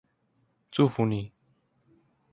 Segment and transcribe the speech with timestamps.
[0.71, 1.31] 祝福你